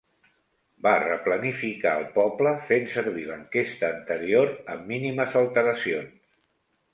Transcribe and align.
Va 0.85 0.93
replanificar 1.01 1.91
el 2.01 2.07
poble 2.15 2.53
fent 2.69 2.87
servir 2.93 3.27
l'enquesta 3.27 3.93
anterior 3.99 4.51
amb 4.77 4.91
mínimes 4.95 5.39
alteracions. 5.45 6.35